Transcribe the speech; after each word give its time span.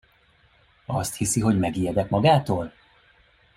Azt 0.85 1.15
hiszi, 1.15 1.39
hogy 1.41 1.59
megijedek 1.59 2.09
magától? 2.09 2.73